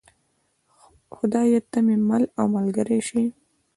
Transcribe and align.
خدایه 1.15 1.59
ته 1.71 1.79
مې 1.85 1.95
مل 2.07 2.23
او 2.39 2.45
ملګری 2.55 2.99
شې. 3.07 3.23